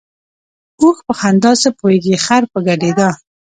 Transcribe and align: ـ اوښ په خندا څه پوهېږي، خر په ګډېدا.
ـ 0.41 0.79
اوښ 0.81 0.97
په 1.07 1.13
خندا 1.19 1.51
څه 1.61 1.69
پوهېږي، 1.79 2.15
خر 2.25 2.43
په 2.51 2.59
ګډېدا. 2.67 3.09